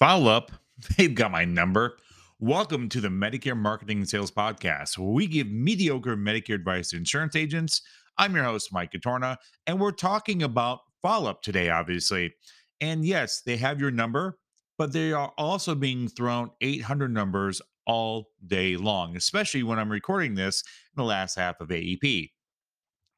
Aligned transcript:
Follow 0.00 0.32
up, 0.32 0.50
they've 0.96 1.14
got 1.14 1.30
my 1.30 1.44
number. 1.44 1.98
Welcome 2.38 2.88
to 2.88 3.02
the 3.02 3.08
Medicare 3.08 3.54
Marketing 3.54 3.98
and 3.98 4.08
Sales 4.08 4.30
Podcast, 4.30 4.96
where 4.96 5.10
we 5.10 5.26
give 5.26 5.46
mediocre 5.48 6.16
Medicare 6.16 6.54
advice 6.54 6.88
to 6.88 6.96
insurance 6.96 7.36
agents. 7.36 7.82
I'm 8.16 8.34
your 8.34 8.44
host, 8.44 8.72
Mike 8.72 8.92
Catorna, 8.92 9.36
and 9.66 9.78
we're 9.78 9.90
talking 9.90 10.42
about 10.42 10.78
follow 11.02 11.28
up 11.28 11.42
today, 11.42 11.68
obviously. 11.68 12.32
And 12.80 13.04
yes, 13.04 13.42
they 13.44 13.58
have 13.58 13.78
your 13.78 13.90
number, 13.90 14.38
but 14.78 14.94
they 14.94 15.12
are 15.12 15.34
also 15.36 15.74
being 15.74 16.08
thrown 16.08 16.50
800 16.62 17.12
numbers 17.12 17.60
all 17.86 18.28
day 18.46 18.78
long, 18.78 19.16
especially 19.16 19.64
when 19.64 19.78
I'm 19.78 19.92
recording 19.92 20.34
this 20.34 20.62
in 20.96 21.02
the 21.02 21.06
last 21.06 21.34
half 21.36 21.60
of 21.60 21.68
AEP. 21.68 22.30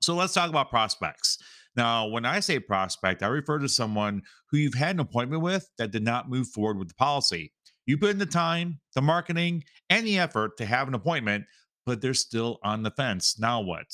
So 0.01 0.17
let's 0.17 0.35
talk 0.35 0.51
about 0.51 0.69
prospects. 0.69 1.39
Now, 1.75 2.07
when 2.07 2.25
I 2.25 2.41
say 2.41 2.59
prospect, 2.59 3.23
I 3.23 3.29
refer 3.29 3.59
to 3.59 3.69
someone 3.69 4.23
who 4.51 4.59
you've 4.59 4.75
had 4.75 4.97
an 4.97 5.01
appointment 5.01 5.43
with 5.43 5.69
that 5.79 5.91
did 5.91 6.03
not 6.05 6.29
move 6.29 6.49
forward 6.49 6.79
with 6.79 6.89
the 6.89 6.95
policy. 6.95 7.53
You 7.87 7.99
put 7.99 8.11
in 8.11 8.19
the 8.19 8.27
time, 8.27 8.81
the 8.95 9.03
marketing, 9.03 9.65
and 9.91 10.07
the 10.07 10.19
effort 10.19 10.57
to 10.59 10.67
have 10.67 10.87
an 10.87 10.95
appointment, 10.95 11.45
but 11.87 12.01
they're 12.01 12.15
still 12.15 12.59
on 12.63 12.83
the 12.83 12.91
fence. 12.91 13.39
Now 13.39 13.61
what? 13.61 13.87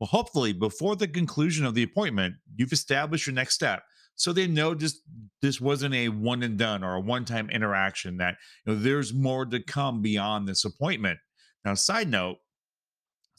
Well, 0.00 0.08
hopefully, 0.08 0.52
before 0.52 0.96
the 0.96 1.08
conclusion 1.08 1.66
of 1.66 1.74
the 1.74 1.82
appointment, 1.82 2.36
you've 2.56 2.72
established 2.72 3.26
your 3.26 3.34
next 3.34 3.54
step. 3.54 3.82
So 4.14 4.32
they 4.32 4.46
know 4.46 4.74
just 4.74 5.02
this 5.42 5.60
wasn't 5.60 5.94
a 5.94 6.08
one 6.08 6.42
and 6.42 6.58
done 6.58 6.82
or 6.82 6.94
a 6.94 7.00
one-time 7.00 7.50
interaction, 7.50 8.16
that 8.18 8.36
you 8.64 8.72
know 8.72 8.78
there's 8.78 9.12
more 9.12 9.44
to 9.46 9.62
come 9.62 10.02
beyond 10.02 10.48
this 10.48 10.64
appointment. 10.64 11.18
Now, 11.64 11.74
side 11.74 12.08
note, 12.08 12.38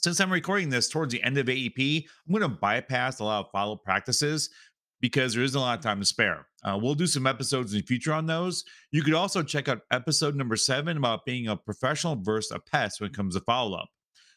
since 0.02 0.20
I'm 0.20 0.32
recording 0.32 0.70
this 0.70 0.88
towards 0.88 1.12
the 1.14 1.22
end 1.24 1.38
of 1.38 1.48
AEP, 1.48 2.06
I'm 2.28 2.34
going 2.34 2.42
to 2.42 2.58
bypass 2.58 3.20
a 3.20 3.26
lot 3.26 3.46
of 3.46 3.52
follow 3.52 3.76
practices 3.76 4.50
because 5.02 5.34
there 5.34 5.44
isn't 5.44 5.60
a 5.60 5.62
lot 5.62 5.78
of 5.78 5.84
time 5.84 6.00
to 6.00 6.06
spare. 6.06 6.48
Uh, 6.64 6.78
we'll 6.82 6.96
do 6.96 7.08
some 7.08 7.28
episodes 7.28 7.74
in 7.74 7.80
the 7.80 7.86
future 7.86 8.14
on 8.14 8.26
those. 8.26 8.64
You 8.92 9.02
could 9.02 9.14
also 9.14 9.44
check 9.44 9.68
out 9.68 9.82
episode 9.92 10.36
number 10.36 10.56
seven 10.56 10.98
about 10.98 11.26
being 11.26 11.48
a 11.48 11.56
professional 11.56 12.16
versus 12.16 12.52
a 12.52 12.60
pest 12.60 13.00
when 13.00 13.10
it 13.10 13.16
comes 13.16 13.36
to 13.36 13.42
follow 13.42 13.78
up. 13.78 13.90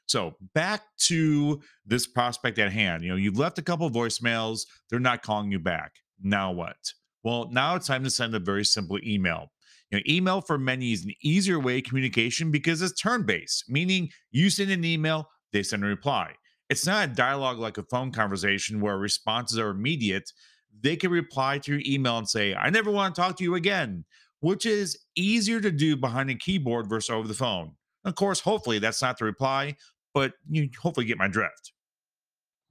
So 0.06 0.34
back 0.54 0.82
to 1.04 1.60
this 1.86 2.06
prospect 2.06 2.58
at 2.58 2.72
hand. 2.72 3.02
You 3.02 3.10
know, 3.10 3.16
you've 3.16 3.38
left 3.38 3.58
a 3.58 3.62
couple 3.62 3.88
voicemails, 3.90 4.62
they're 4.90 5.00
not 5.00 5.22
calling 5.22 5.50
you 5.50 5.58
back. 5.58 5.92
Now 6.20 6.52
what? 6.52 6.76
Well, 7.22 7.48
now 7.52 7.76
it's 7.76 7.86
time 7.86 8.04
to 8.04 8.10
send 8.10 8.34
a 8.34 8.40
very 8.40 8.64
simple 8.64 8.98
email. 9.04 9.52
You 9.90 9.98
know, 9.98 10.04
email 10.08 10.40
for 10.40 10.58
many 10.58 10.92
is 10.92 11.04
an 11.04 11.12
easier 11.22 11.60
way 11.60 11.78
of 11.78 11.84
communication 11.84 12.50
because 12.50 12.82
it's 12.82 13.00
turn 13.00 13.24
based, 13.24 13.64
meaning 13.68 14.10
you 14.30 14.50
send 14.50 14.70
an 14.70 14.84
email, 14.84 15.28
they 15.52 15.62
send 15.62 15.84
a 15.84 15.86
reply. 15.86 16.32
It's 16.68 16.86
not 16.86 17.10
a 17.10 17.12
dialogue 17.12 17.58
like 17.58 17.78
a 17.78 17.82
phone 17.82 18.12
conversation 18.12 18.80
where 18.80 18.96
responses 18.96 19.58
are 19.58 19.70
immediate. 19.70 20.32
They 20.80 20.96
can 20.96 21.10
reply 21.10 21.58
to 21.58 21.72
your 21.72 21.82
email 21.86 22.18
and 22.18 22.28
say, 22.28 22.54
I 22.54 22.70
never 22.70 22.90
want 22.90 23.14
to 23.14 23.20
talk 23.20 23.36
to 23.36 23.44
you 23.44 23.54
again, 23.54 24.04
which 24.40 24.64
is 24.64 24.98
easier 25.14 25.60
to 25.60 25.70
do 25.70 25.96
behind 25.96 26.30
a 26.30 26.34
keyboard 26.34 26.88
versus 26.88 27.10
over 27.10 27.28
the 27.28 27.34
phone. 27.34 27.72
Of 28.04 28.14
course, 28.14 28.40
hopefully 28.40 28.78
that's 28.78 29.02
not 29.02 29.18
the 29.18 29.26
reply, 29.26 29.76
but 30.14 30.32
you 30.48 30.70
hopefully 30.80 31.06
get 31.06 31.18
my 31.18 31.28
drift. 31.28 31.72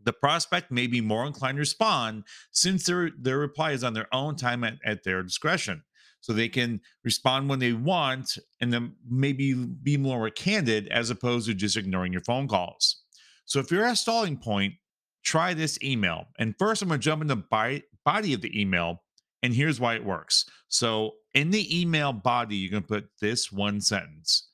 The 0.04 0.14
prospect 0.14 0.72
may 0.72 0.88
be 0.88 1.00
more 1.00 1.28
inclined 1.28 1.58
to 1.58 1.60
respond 1.60 2.24
since 2.52 2.86
their, 2.86 3.12
their 3.20 3.38
reply 3.38 3.72
is 3.72 3.84
on 3.84 3.94
their 3.94 4.08
own 4.12 4.36
time 4.36 4.64
at, 4.64 4.80
at 4.84 5.04
their 5.04 5.22
discretion 5.22 5.84
so 6.22 6.34
they 6.34 6.48
can 6.48 6.80
respond 7.04 7.50
when 7.50 7.60
they 7.60 7.74
want 7.74 8.38
and 8.62 8.72
then 8.72 8.94
maybe 9.10 9.54
be 9.54 9.98
more 9.98 10.30
candid 10.30 10.88
as 10.90 11.10
opposed 11.10 11.48
to 11.48 11.54
just 11.54 11.76
ignoring 11.76 12.14
your 12.14 12.22
phone 12.22 12.48
calls. 12.48 13.04
So 13.46 13.60
if 13.60 13.72
you're 13.72 13.86
at 13.86 13.94
a 13.94 13.98
stalling 13.98 14.38
point, 14.38 14.76
try 15.24 15.54
this 15.54 15.78
email. 15.84 16.28
And 16.40 16.56
first, 16.58 16.82
I'm 16.82 16.88
going 16.88 17.00
to 17.00 17.04
jump 17.04 17.22
into 17.22 17.36
the 17.36 17.82
body 18.06 18.34
of 18.34 18.42
the 18.42 18.60
email, 18.60 19.04
and 19.44 19.54
here's 19.54 19.80
why 19.80 19.96
it 19.96 20.06
works. 20.06 20.46
So 20.68 21.16
in 21.34 21.52
the 21.52 21.82
email 21.82 22.14
body, 22.14 22.56
you're 22.56 22.72
going 22.72 22.84
to 22.84 22.88
put 22.88 23.10
this 23.20 23.52
one 23.52 23.82
sentence 23.82 24.48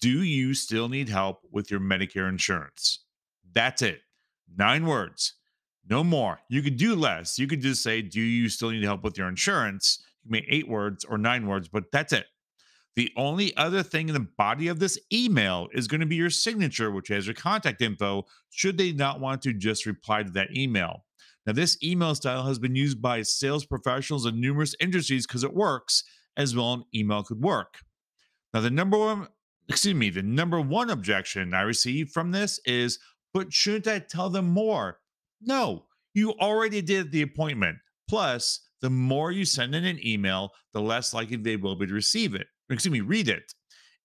Do 0.00 0.22
you 0.22 0.54
still 0.54 0.88
need 0.88 1.08
help 1.08 1.40
with 1.50 1.70
your 1.70 1.80
Medicare 1.80 2.28
insurance? 2.28 3.04
That's 3.52 3.82
it. 3.82 4.00
Nine 4.54 4.86
words. 4.86 5.34
No 5.88 6.02
more. 6.04 6.40
You 6.48 6.62
could 6.62 6.76
do 6.76 6.94
less. 6.94 7.38
You 7.38 7.46
could 7.46 7.62
just 7.62 7.82
say, 7.82 8.02
Do 8.02 8.20
you 8.20 8.48
still 8.48 8.70
need 8.70 8.82
help 8.82 9.02
with 9.02 9.16
your 9.16 9.28
insurance? 9.28 10.04
Maybe 10.28 10.46
eight 10.50 10.68
words 10.68 11.04
or 11.04 11.18
nine 11.18 11.46
words, 11.46 11.68
but 11.68 11.84
that's 11.92 12.12
it. 12.12 12.26
The 12.96 13.12
only 13.16 13.54
other 13.56 13.82
thing 13.82 14.08
in 14.08 14.14
the 14.14 14.26
body 14.38 14.68
of 14.68 14.78
this 14.78 14.98
email 15.12 15.68
is 15.72 15.86
going 15.86 16.00
to 16.00 16.06
be 16.06 16.16
your 16.16 16.30
signature, 16.30 16.90
which 16.90 17.08
has 17.08 17.26
your 17.26 17.34
contact 17.34 17.82
info, 17.82 18.24
should 18.50 18.78
they 18.78 18.92
not 18.92 19.20
want 19.20 19.42
to 19.42 19.52
just 19.52 19.84
reply 19.84 20.22
to 20.22 20.30
that 20.30 20.56
email. 20.56 21.04
Now, 21.46 21.52
this 21.52 21.76
email 21.82 22.14
style 22.14 22.44
has 22.44 22.58
been 22.58 22.74
used 22.74 23.00
by 23.00 23.22
sales 23.22 23.66
professionals 23.66 24.24
in 24.24 24.40
numerous 24.40 24.74
industries 24.80 25.26
because 25.26 25.44
it 25.44 25.54
works 25.54 26.04
as 26.36 26.56
well 26.56 26.72
an 26.72 26.84
email 26.94 27.22
could 27.22 27.42
work. 27.42 27.78
Now, 28.52 28.60
the 28.60 28.70
number 28.70 28.98
one, 28.98 29.28
excuse 29.68 29.94
me, 29.94 30.08
the 30.10 30.22
number 30.22 30.60
one 30.60 30.90
objection 30.90 31.54
I 31.54 31.62
received 31.62 32.12
from 32.12 32.32
this 32.32 32.58
is, 32.64 32.98
but 33.34 33.52
shouldn't 33.52 33.86
I 33.86 33.98
tell 33.98 34.30
them 34.30 34.48
more? 34.48 34.98
No, 35.40 35.84
you 36.14 36.32
already 36.40 36.80
did 36.80 37.12
the 37.12 37.22
appointment. 37.22 37.76
Plus, 38.08 38.60
the 38.86 38.90
more 38.90 39.32
you 39.32 39.44
send 39.44 39.74
in 39.74 39.84
an 39.84 39.98
email, 40.06 40.52
the 40.72 40.80
less 40.80 41.12
likely 41.12 41.36
they 41.36 41.56
will 41.56 41.74
be 41.74 41.88
to 41.88 41.92
receive 41.92 42.36
it. 42.36 42.46
Excuse 42.70 42.92
me, 42.92 43.00
read 43.00 43.28
it. 43.28 43.52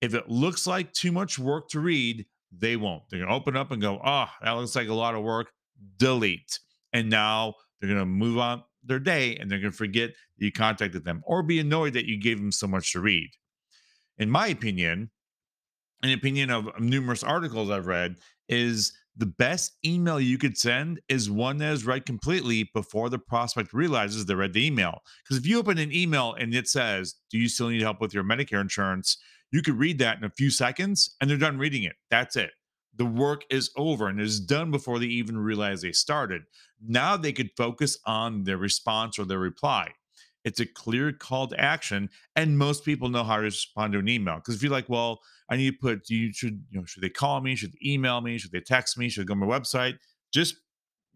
If 0.01 0.15
it 0.15 0.27
looks 0.27 0.65
like 0.65 0.91
too 0.91 1.11
much 1.11 1.37
work 1.37 1.69
to 1.69 1.79
read, 1.79 2.25
they 2.51 2.77
won't. 2.77 3.03
They're 3.07 3.19
gonna 3.19 3.35
open 3.35 3.55
up 3.55 3.69
and 3.69 3.79
go, 3.79 4.01
oh, 4.03 4.25
that 4.41 4.51
looks 4.53 4.75
like 4.75 4.87
a 4.87 4.93
lot 4.95 5.13
of 5.13 5.21
work. 5.21 5.51
Delete. 5.97 6.57
And 6.93 7.11
now 7.11 7.53
they're 7.79 7.89
gonna 7.89 8.07
move 8.07 8.39
on 8.39 8.63
their 8.83 8.97
day 8.97 9.35
and 9.35 9.51
they're 9.51 9.59
gonna 9.59 9.71
forget 9.71 10.15
you 10.37 10.51
contacted 10.51 11.05
them 11.05 11.21
or 11.27 11.43
be 11.43 11.59
annoyed 11.59 11.93
that 11.93 12.07
you 12.07 12.19
gave 12.19 12.39
them 12.39 12.51
so 12.51 12.65
much 12.65 12.93
to 12.93 13.01
read. 13.01 13.29
In 14.17 14.31
my 14.31 14.47
opinion, 14.47 15.11
an 16.01 16.09
opinion 16.09 16.49
of 16.49 16.71
numerous 16.79 17.21
articles 17.21 17.69
I've 17.69 17.85
read, 17.85 18.15
is 18.49 18.93
the 19.15 19.25
best 19.25 19.77
email 19.85 20.19
you 20.19 20.37
could 20.37 20.57
send 20.57 21.01
is 21.09 21.29
one 21.29 21.57
that 21.57 21.73
is 21.73 21.85
read 21.85 22.05
completely 22.05 22.69
before 22.73 23.09
the 23.09 23.19
prospect 23.19 23.73
realizes 23.73 24.25
they 24.25 24.35
read 24.35 24.53
the 24.53 24.65
email. 24.65 25.01
Because 25.23 25.37
if 25.37 25.45
you 25.45 25.59
open 25.59 25.77
an 25.77 25.93
email 25.93 26.33
and 26.33 26.53
it 26.55 26.67
says, 26.67 27.15
Do 27.29 27.37
you 27.37 27.49
still 27.49 27.69
need 27.69 27.81
help 27.81 27.99
with 27.99 28.13
your 28.13 28.23
Medicare 28.23 28.61
insurance? 28.61 29.17
You 29.51 29.61
could 29.61 29.77
read 29.77 29.99
that 29.99 30.17
in 30.17 30.23
a 30.23 30.29
few 30.29 30.49
seconds 30.49 31.15
and 31.19 31.29
they're 31.29 31.37
done 31.37 31.57
reading 31.57 31.83
it. 31.83 31.95
That's 32.09 32.35
it. 32.35 32.51
The 32.95 33.05
work 33.05 33.43
is 33.49 33.69
over 33.77 34.07
and 34.07 34.19
is 34.19 34.39
done 34.39 34.71
before 34.71 34.99
they 34.99 35.07
even 35.07 35.37
realize 35.37 35.81
they 35.81 35.91
started. 35.91 36.43
Now 36.85 37.17
they 37.17 37.33
could 37.33 37.51
focus 37.57 37.97
on 38.05 38.43
their 38.43 38.57
response 38.57 39.19
or 39.19 39.25
their 39.25 39.39
reply. 39.39 39.91
It's 40.43 40.59
a 40.59 40.65
clear 40.65 41.11
call 41.11 41.47
to 41.47 41.59
action, 41.59 42.09
and 42.35 42.57
most 42.57 42.83
people 42.83 43.09
know 43.09 43.23
how 43.23 43.37
to 43.37 43.43
respond 43.43 43.93
to 43.93 43.99
an 43.99 44.09
email. 44.09 44.35
Because 44.35 44.55
if 44.55 44.63
you're 44.63 44.71
like, 44.71 44.89
well, 44.89 45.21
I 45.51 45.57
need 45.57 45.71
to 45.71 45.77
put, 45.77 46.09
you 46.09 46.31
should, 46.31 46.63
you 46.71 46.79
know, 46.79 46.85
should 46.85 47.03
they 47.03 47.09
call 47.09 47.41
me? 47.41 47.55
Should 47.55 47.73
they 47.73 47.91
email 47.91 48.21
me? 48.21 48.37
Should 48.37 48.53
they 48.53 48.61
text 48.61 48.97
me? 48.97 49.09
Should 49.09 49.23
they 49.23 49.25
go 49.25 49.33
to 49.33 49.45
my 49.45 49.45
website? 49.45 49.97
Just 50.33 50.55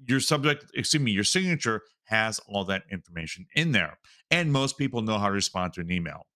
your 0.06 0.20
subject, 0.20 0.66
excuse 0.76 1.02
me, 1.02 1.12
your 1.12 1.24
signature 1.24 1.82
has 2.04 2.40
all 2.48 2.66
that 2.66 2.84
information 2.92 3.48
in 3.56 3.72
there. 3.72 3.98
And 4.30 4.52
most 4.52 4.78
people 4.78 5.02
know 5.02 5.18
how 5.18 5.28
to 5.28 5.34
respond 5.34 5.72
to 5.74 5.82
an 5.82 5.92
email. 5.92 6.28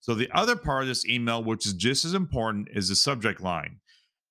So 0.00 0.14
the 0.14 0.30
other 0.32 0.56
part 0.56 0.82
of 0.82 0.88
this 0.88 1.06
email, 1.06 1.44
which 1.44 1.66
is 1.66 1.74
just 1.74 2.06
as 2.06 2.14
important, 2.14 2.68
is 2.72 2.88
the 2.88 2.96
subject 2.96 3.42
line. 3.42 3.80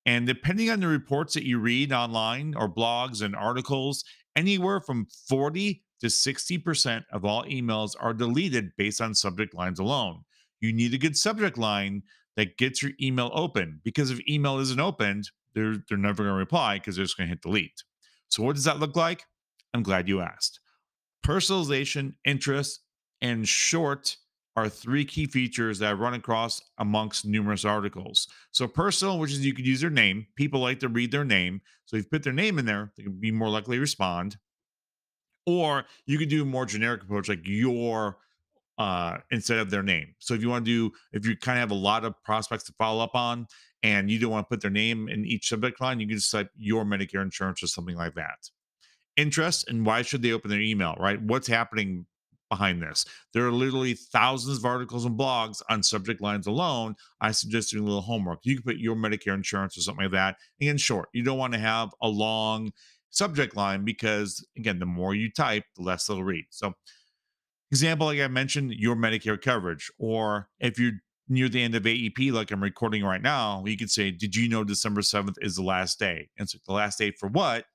And 0.07 0.25
depending 0.25 0.71
on 0.71 0.79
the 0.79 0.87
reports 0.87 1.35
that 1.35 1.45
you 1.45 1.59
read 1.59 1.93
online 1.93 2.55
or 2.55 2.67
blogs 2.67 3.21
and 3.21 3.35
articles, 3.35 4.03
anywhere 4.35 4.79
from 4.79 5.07
40 5.27 5.83
to 6.01 6.07
60% 6.07 7.03
of 7.11 7.23
all 7.23 7.43
emails 7.45 7.91
are 7.99 8.13
deleted 8.13 8.71
based 8.77 8.99
on 8.99 9.13
subject 9.13 9.53
lines 9.53 9.79
alone. 9.79 10.21
You 10.59 10.73
need 10.73 10.93
a 10.93 10.97
good 10.97 11.17
subject 11.17 11.57
line 11.57 12.03
that 12.35 12.57
gets 12.57 12.81
your 12.81 12.91
email 13.01 13.31
open 13.33 13.79
because 13.83 14.11
if 14.11 14.19
email 14.27 14.59
isn't 14.59 14.79
opened, 14.79 15.29
they're, 15.53 15.77
they're 15.87 15.97
never 15.97 16.23
going 16.23 16.33
to 16.33 16.39
reply 16.39 16.77
because 16.77 16.95
they're 16.95 17.05
just 17.05 17.17
going 17.17 17.27
to 17.27 17.31
hit 17.31 17.41
delete. 17.41 17.83
So, 18.27 18.43
what 18.43 18.55
does 18.55 18.65
that 18.65 18.79
look 18.79 18.95
like? 18.95 19.23
I'm 19.73 19.83
glad 19.83 20.07
you 20.07 20.21
asked. 20.21 20.59
Personalization, 21.25 22.13
interest, 22.25 22.81
and 23.21 23.47
short 23.47 24.17
are 24.57 24.69
three 24.69 25.03
key 25.03 25.25
features 25.25 25.79
that 25.79 25.89
I 25.89 25.93
run 25.93 26.13
across 26.13 26.61
amongst 26.77 27.25
numerous 27.25 27.65
articles. 27.65 28.27
So, 28.51 28.67
personal, 28.67 29.19
which 29.19 29.31
is 29.31 29.45
you 29.45 29.53
could 29.53 29.67
use 29.67 29.81
their 29.81 29.89
name. 29.89 30.27
People 30.35 30.59
like 30.59 30.79
to 30.79 30.89
read 30.89 31.11
their 31.11 31.25
name. 31.25 31.61
So, 31.85 31.97
if 31.97 32.03
you 32.03 32.09
put 32.09 32.23
their 32.23 32.33
name 32.33 32.59
in 32.59 32.65
there, 32.65 32.91
they 32.97 33.03
can 33.03 33.19
be 33.19 33.31
more 33.31 33.49
likely 33.49 33.77
to 33.77 33.81
respond. 33.81 34.37
Or 35.45 35.85
you 36.05 36.17
could 36.17 36.29
do 36.29 36.41
a 36.41 36.45
more 36.45 36.65
generic 36.65 37.03
approach 37.03 37.29
like 37.29 37.41
your 37.43 38.17
uh 38.77 39.17
instead 39.31 39.59
of 39.59 39.69
their 39.69 39.83
name. 39.83 40.15
So 40.19 40.33
if 40.33 40.41
you 40.41 40.49
want 40.49 40.65
to 40.65 40.89
do 40.89 40.95
if 41.13 41.25
you 41.25 41.37
kind 41.37 41.57
of 41.57 41.61
have 41.61 41.71
a 41.71 41.79
lot 41.81 42.03
of 42.05 42.21
prospects 42.23 42.63
to 42.65 42.73
follow 42.73 43.03
up 43.03 43.15
on 43.15 43.47
and 43.83 44.09
you 44.09 44.19
don't 44.19 44.31
want 44.31 44.47
to 44.47 44.49
put 44.49 44.61
their 44.61 44.71
name 44.71 45.07
in 45.09 45.25
each 45.25 45.47
subject 45.47 45.79
line, 45.79 45.99
you 45.99 46.07
can 46.07 46.17
just 46.17 46.31
type 46.31 46.49
your 46.57 46.83
Medicare 46.83 47.21
insurance 47.21 47.61
or 47.63 47.67
something 47.67 47.95
like 47.95 48.15
that. 48.15 48.49
Interest 49.15 49.67
and 49.69 49.85
why 49.85 50.01
should 50.01 50.21
they 50.21 50.31
open 50.31 50.49
their 50.49 50.59
email, 50.59 50.95
right? 50.99 51.21
What's 51.21 51.47
happening 51.47 52.05
behind 52.49 52.81
this? 52.81 53.05
There 53.33 53.45
are 53.45 53.51
literally 53.51 53.93
thousands 53.93 54.57
of 54.57 54.65
articles 54.65 55.05
and 55.05 55.17
blogs 55.17 55.61
on 55.69 55.83
subject 55.83 56.21
lines 56.21 56.47
alone. 56.47 56.95
I 57.21 57.31
suggest 57.31 57.71
doing 57.71 57.83
a 57.83 57.87
little 57.87 58.01
homework. 58.01 58.39
You 58.43 58.55
can 58.55 58.63
put 58.63 58.77
your 58.77 58.95
Medicare 58.95 59.33
insurance 59.33 59.77
or 59.77 59.81
something 59.81 60.05
like 60.05 60.11
that. 60.11 60.37
in 60.59 60.77
short, 60.77 61.09
you 61.13 61.23
don't 61.23 61.37
want 61.37 61.53
to 61.53 61.59
have 61.59 61.91
a 62.01 62.07
long 62.07 62.71
subject 63.09 63.55
line 63.55 63.85
because 63.85 64.45
again, 64.57 64.79
the 64.79 64.85
more 64.85 65.15
you 65.15 65.31
type, 65.31 65.63
the 65.75 65.83
less 65.83 66.07
they'll 66.07 66.23
read. 66.23 66.45
So 66.49 66.73
Example, 67.71 68.07
like 68.07 68.19
I 68.19 68.27
mentioned, 68.27 68.73
your 68.73 68.95
Medicare 68.95 69.41
coverage, 69.41 69.91
or 69.97 70.49
if 70.59 70.79
you're 70.79 70.93
near 71.27 71.49
the 71.49 71.63
end 71.63 71.75
of 71.75 71.83
AEP, 71.83 72.31
like 72.31 72.51
I'm 72.51 72.61
recording 72.61 73.03
right 73.03 73.21
now, 73.21 73.63
you 73.65 73.77
could 73.77 73.89
say, 73.89 74.11
Did 74.11 74.35
you 74.35 74.47
know 74.47 74.63
December 74.63 75.01
7th 75.01 75.35
is 75.41 75.55
the 75.55 75.63
last 75.63 75.99
day? 75.99 76.29
And 76.37 76.49
so 76.49 76.59
the 76.65 76.73
last 76.73 76.97
day 76.99 77.11
for 77.11 77.27
what? 77.27 77.65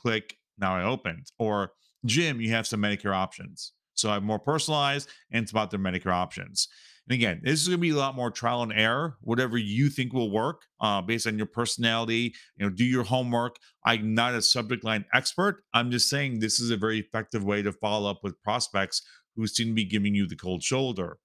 Click 0.00 0.36
now 0.58 0.76
I 0.76 0.84
opened. 0.84 1.26
Or 1.38 1.72
Jim, 2.04 2.40
you 2.40 2.50
have 2.50 2.66
some 2.66 2.80
Medicare 2.80 3.14
options. 3.14 3.72
So 3.94 4.10
I'm 4.10 4.24
more 4.24 4.38
personalized 4.38 5.08
and 5.30 5.42
it's 5.42 5.50
about 5.50 5.70
their 5.70 5.80
Medicare 5.80 6.14
options. 6.14 6.68
And 7.08 7.14
again, 7.14 7.40
this 7.42 7.62
is 7.62 7.68
going 7.68 7.78
to 7.78 7.80
be 7.80 7.90
a 7.90 7.96
lot 7.96 8.14
more 8.14 8.30
trial 8.30 8.62
and 8.62 8.72
error. 8.72 9.16
Whatever 9.22 9.56
you 9.56 9.88
think 9.88 10.12
will 10.12 10.30
work, 10.30 10.62
uh, 10.80 11.00
based 11.00 11.26
on 11.26 11.38
your 11.38 11.46
personality, 11.46 12.34
you 12.56 12.66
know, 12.66 12.70
do 12.70 12.84
your 12.84 13.04
homework. 13.04 13.56
I'm 13.84 14.14
not 14.14 14.34
a 14.34 14.42
subject 14.42 14.84
line 14.84 15.06
expert. 15.14 15.62
I'm 15.72 15.90
just 15.90 16.10
saying 16.10 16.38
this 16.38 16.60
is 16.60 16.70
a 16.70 16.76
very 16.76 16.98
effective 16.98 17.44
way 17.44 17.62
to 17.62 17.72
follow 17.72 18.10
up 18.10 18.18
with 18.22 18.42
prospects 18.42 19.02
who 19.36 19.46
seem 19.46 19.68
to 19.68 19.74
be 19.74 19.86
giving 19.86 20.14
you 20.14 20.28
the 20.28 20.36
cold 20.36 20.62
shoulder. 20.62 21.18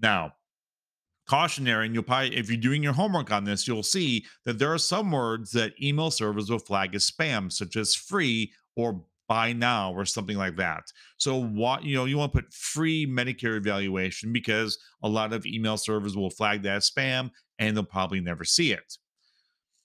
Now, 0.00 0.32
cautionary, 1.26 1.86
and 1.86 1.94
you'll 1.94 2.04
probably, 2.04 2.36
if 2.36 2.50
you're 2.50 2.60
doing 2.60 2.82
your 2.82 2.92
homework 2.92 3.30
on 3.30 3.44
this, 3.44 3.66
you'll 3.66 3.82
see 3.82 4.26
that 4.44 4.58
there 4.58 4.72
are 4.72 4.78
some 4.78 5.10
words 5.12 5.52
that 5.52 5.72
email 5.82 6.10
servers 6.10 6.50
will 6.50 6.58
flag 6.58 6.94
as 6.94 7.10
spam, 7.10 7.50
such 7.50 7.76
as 7.76 7.94
free 7.94 8.52
or 8.76 9.04
buy 9.32 9.54
now 9.54 9.94
or 9.94 10.04
something 10.04 10.36
like 10.36 10.56
that. 10.56 10.82
So 11.16 11.42
what 11.42 11.84
you 11.84 11.94
know, 11.96 12.04
you 12.04 12.18
want 12.18 12.34
to 12.34 12.42
put 12.42 12.52
free 12.52 13.06
Medicare 13.06 13.56
evaluation 13.56 14.30
because 14.30 14.78
a 15.02 15.08
lot 15.08 15.32
of 15.32 15.46
email 15.46 15.78
servers 15.78 16.14
will 16.14 16.28
flag 16.28 16.62
that 16.64 16.76
as 16.76 16.90
spam 16.90 17.30
and 17.58 17.74
they'll 17.74 17.84
probably 17.84 18.20
never 18.20 18.44
see 18.44 18.72
it. 18.72 18.98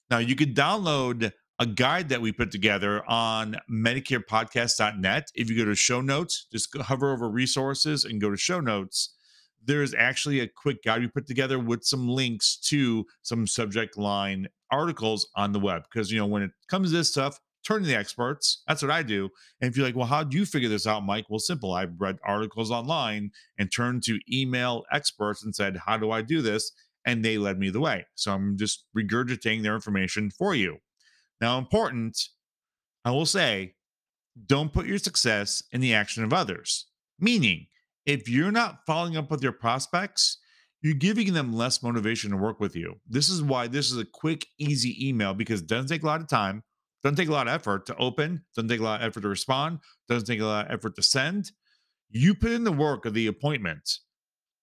Now 0.10 0.18
you 0.18 0.36
could 0.36 0.54
download 0.54 1.32
a 1.60 1.66
guide 1.66 2.10
that 2.10 2.20
we 2.22 2.34
put 2.34 2.52
together 2.52 3.10
on 3.10 3.56
medicarepodcast.net. 3.72 5.32
If 5.34 5.50
you 5.50 5.58
go 5.58 5.64
to 5.64 5.76
show 5.76 6.02
notes, 6.02 6.48
just 6.52 6.76
hover 6.76 7.14
over 7.14 7.30
resources 7.30 8.04
and 8.04 8.20
go 8.20 8.30
to 8.30 8.38
show 8.38 8.60
notes 8.60 9.16
there's 9.64 9.94
actually 9.94 10.40
a 10.40 10.48
quick 10.48 10.82
guide 10.84 11.02
we 11.02 11.08
put 11.08 11.28
together 11.28 11.60
with 11.60 11.84
some 11.84 12.08
links 12.08 12.58
to 12.58 13.06
some 13.22 13.46
subject 13.46 13.98
line 13.98 14.48
articles 14.72 15.30
on 15.36 15.52
the 15.52 15.60
web. 15.60 15.84
Because, 15.92 16.10
you 16.10 16.18
know, 16.18 16.26
when 16.26 16.42
it 16.42 16.52
comes 16.70 16.90
to 16.90 16.98
this 16.98 17.10
stuff, 17.10 17.38
turn 17.68 17.82
to 17.82 17.88
the 17.88 17.98
experts. 17.98 18.64
That's 18.68 18.82
what 18.82 18.92
I 18.92 19.04
do. 19.04 19.30
And 19.60 19.70
if 19.70 19.76
you're 19.76 19.86
like, 19.86 19.96
well, 19.96 20.08
how 20.08 20.24
do 20.24 20.38
you 20.38 20.46
figure 20.46 20.70
this 20.70 20.88
out, 20.88 21.06
Mike? 21.06 21.26
Well, 21.30 21.40
simple. 21.40 21.74
I 21.74 21.86
read 21.86 22.18
articles 22.24 22.72
online 22.72 23.32
and 23.60 23.70
turned 23.72 24.04
to 24.04 24.20
email 24.32 24.84
experts 24.92 25.44
and 25.44 25.54
said, 25.54 25.78
how 25.86 25.98
do 25.98 26.12
I 26.12 26.22
do 26.22 26.42
this? 26.42 26.72
And 27.06 27.24
they 27.24 27.38
led 27.38 27.60
me 27.60 27.70
the 27.70 27.80
way. 27.80 28.06
So 28.16 28.34
I'm 28.34 28.58
just 28.58 28.86
regurgitating 28.98 29.64
their 29.64 29.76
information 29.76 30.32
for 30.32 30.56
you. 30.56 30.78
Now, 31.42 31.58
important, 31.58 32.18
I 33.04 33.12
will 33.12 33.26
say, 33.26 33.76
don't 34.46 34.74
put 34.74 34.88
your 34.88 34.98
success 34.98 35.64
in 35.72 35.82
the 35.82 35.94
action 35.94 36.24
of 36.24 36.34
others. 36.34 36.88
Meaning, 37.20 37.68
if 38.06 38.30
you're 38.30 38.52
not 38.52 38.80
following 38.86 39.18
up 39.18 39.30
with 39.30 39.44
your 39.44 39.52
prospects, 39.52 40.38
you're 40.82 40.94
giving 40.94 41.34
them 41.34 41.54
less 41.54 41.82
motivation 41.84 42.32
to 42.32 42.38
work 42.38 42.60
with 42.60 42.76
you. 42.76 42.96
This 43.10 43.30
is 43.30 43.42
why 43.42 43.68
this 43.68 43.92
is 43.92 43.98
a 43.98 44.06
quick, 44.06 44.46
easy 44.60 45.08
email 45.08 45.34
because 45.34 45.62
it 45.62 45.68
doesn't 45.68 45.90
take 45.90 46.04
a 46.04 46.06
lot 46.06 46.22
of 46.22 46.28
time, 46.28 46.64
doesn't 47.04 47.18
take 47.18 47.30
a 47.30 47.34
lot 47.34 47.48
of 47.48 47.54
effort 47.54 47.86
to 47.88 47.96
open, 47.98 48.44
doesn't 48.56 48.70
take 48.70 48.80
a 48.80 48.84
lot 48.84 49.02
of 49.02 49.08
effort 49.08 49.22
to 49.22 49.30
respond, 49.30 49.80
doesn't 50.08 50.28
take 50.28 50.42
a 50.42 50.46
lot 50.46 50.66
of 50.66 50.72
effort 50.72 50.96
to 50.96 51.04
send. 51.04 51.52
You 52.10 52.34
put 52.34 52.52
in 52.52 52.64
the 52.64 52.72
work 52.72 53.06
of 53.06 53.14
the 53.14 53.28
appointment, 53.28 54.00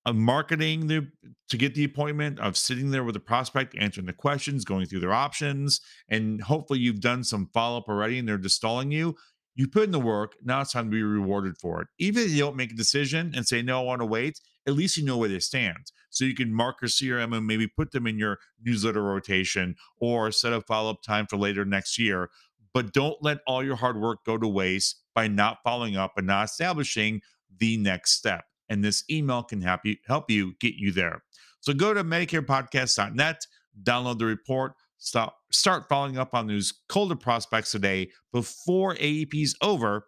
of 0.06 0.16
marketing 0.16 0.86
the 0.86 1.08
to 1.48 1.56
get 1.56 1.74
the 1.74 1.84
appointment, 1.84 2.40
of 2.40 2.56
sitting 2.56 2.90
there 2.90 3.04
with 3.04 3.14
the 3.14 3.20
prospect, 3.20 3.76
answering 3.78 4.06
the 4.06 4.12
questions, 4.12 4.64
going 4.64 4.86
through 4.86 5.00
their 5.00 5.12
options, 5.12 5.80
and 6.08 6.40
hopefully 6.42 6.78
you've 6.78 7.00
done 7.00 7.24
some 7.24 7.50
follow 7.54 7.78
up 7.78 7.88
already 7.88 8.18
and 8.18 8.28
they're 8.28 8.38
just 8.38 8.56
stalling 8.56 8.90
you 8.90 9.16
you 9.54 9.68
put 9.68 9.84
in 9.84 9.92
the 9.92 10.00
work. 10.00 10.34
Now 10.42 10.60
it's 10.60 10.72
time 10.72 10.86
to 10.86 10.90
be 10.90 11.02
rewarded 11.02 11.56
for 11.58 11.82
it. 11.82 11.88
Even 11.98 12.24
if 12.24 12.30
you 12.30 12.38
don't 12.38 12.56
make 12.56 12.72
a 12.72 12.76
decision 12.76 13.32
and 13.34 13.46
say, 13.46 13.62
no, 13.62 13.80
I 13.80 13.84
want 13.84 14.00
to 14.00 14.06
wait, 14.06 14.40
at 14.66 14.74
least 14.74 14.96
you 14.96 15.04
know 15.04 15.16
where 15.16 15.28
they 15.28 15.40
stand. 15.40 15.92
So 16.10 16.24
you 16.24 16.34
can 16.34 16.54
mark 16.54 16.76
your 16.80 16.88
CRM 16.88 17.36
and 17.36 17.46
maybe 17.46 17.66
put 17.66 17.92
them 17.92 18.06
in 18.06 18.18
your 18.18 18.38
newsletter 18.62 19.02
rotation 19.02 19.76
or 19.98 20.30
set 20.30 20.52
a 20.52 20.60
follow 20.60 20.90
up 20.90 21.02
time 21.02 21.26
for 21.26 21.36
later 21.36 21.64
next 21.64 21.98
year. 21.98 22.30
But 22.72 22.92
don't 22.92 23.16
let 23.22 23.38
all 23.46 23.64
your 23.64 23.76
hard 23.76 24.00
work 24.00 24.24
go 24.24 24.38
to 24.38 24.48
waste 24.48 25.02
by 25.14 25.28
not 25.28 25.58
following 25.64 25.96
up 25.96 26.12
and 26.16 26.26
not 26.26 26.44
establishing 26.46 27.20
the 27.58 27.76
next 27.76 28.12
step. 28.12 28.44
And 28.68 28.82
this 28.82 29.04
email 29.10 29.42
can 29.42 29.60
help 29.60 29.80
you, 29.84 29.96
help 30.06 30.30
you 30.30 30.54
get 30.60 30.74
you 30.74 30.90
there. 30.92 31.22
So 31.60 31.72
go 31.72 31.94
to 31.94 32.02
MedicarePodcast.net, 32.02 33.46
download 33.82 34.18
the 34.18 34.26
report, 34.26 34.74
stop 34.98 35.36
start 35.50 35.88
following 35.88 36.18
up 36.18 36.34
on 36.34 36.46
those 36.46 36.72
colder 36.88 37.14
prospects 37.14 37.70
today 37.70 38.10
before 38.32 38.94
AEP 38.96 39.42
is 39.42 39.54
over. 39.62 40.06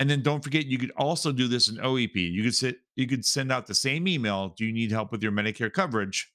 And 0.00 0.08
then 0.08 0.22
don't 0.22 0.44
forget, 0.44 0.66
you 0.66 0.78
could 0.78 0.92
also 0.96 1.32
do 1.32 1.48
this 1.48 1.68
in 1.68 1.76
OEP. 1.76 2.14
You 2.14 2.44
could 2.44 2.54
sit, 2.54 2.78
you 2.94 3.06
could 3.06 3.24
send 3.24 3.50
out 3.50 3.66
the 3.66 3.74
same 3.74 4.06
email. 4.06 4.54
Do 4.56 4.64
you 4.64 4.72
need 4.72 4.92
help 4.92 5.10
with 5.10 5.22
your 5.22 5.32
Medicare 5.32 5.72
coverage? 5.72 6.32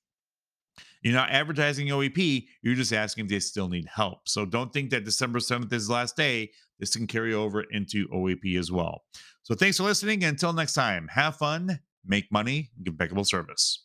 You're 1.02 1.14
not 1.14 1.30
advertising 1.32 1.88
OEP. 1.88 2.46
You're 2.62 2.76
just 2.76 2.94
asking 2.94 3.26
if 3.26 3.32
they 3.32 3.40
still 3.40 3.68
need 3.68 3.88
help. 3.94 4.28
So 4.28 4.46
don't 4.46 4.72
think 4.72 4.90
that 4.92 5.06
December 5.06 5.40
7th 5.40 5.72
is 5.74 5.88
the 5.88 5.94
last 5.94 6.16
day. 6.16 6.52
This 6.80 6.96
can 6.96 7.08
carry 7.08 7.34
over 7.34 7.62
into 7.62 8.08
OEP 8.08 8.58
as 8.58 8.72
well. 8.72 9.04
So 9.44 9.54
thanks 9.56 9.78
for 9.78 9.84
listening. 9.84 10.24
Until 10.24 10.54
next 10.54 10.74
time, 10.74 11.08
have 11.10 11.36
fun, 11.36 11.80
make 12.06 12.32
money, 12.32 12.72
give 12.84 12.94
impeccable 12.94 13.26
service. 13.26 13.84